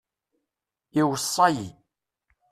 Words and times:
Iweṣṣa-yi. 1.01 1.67